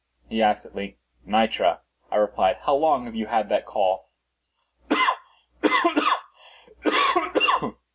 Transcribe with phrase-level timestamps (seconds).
[0.27, 0.97] he asked, at length.
[1.27, 1.77] "Nitre,"
[2.09, 2.57] I replied.
[2.63, 4.01] "How long have you had that cough?"